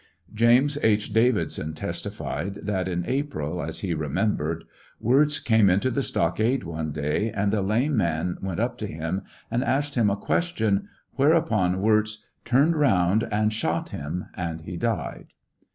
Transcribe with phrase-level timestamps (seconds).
[0.33, 1.13] James H.
[1.13, 4.63] Davidson testified, that in April, as he remembered,
[4.99, 9.21] Wirz came into the stockade one day, and a lame man went up to him
[9.51, 14.75] and asked him a ques tion, whereupon Wirz" turned around" and shot him, and he
[14.75, 15.27] died.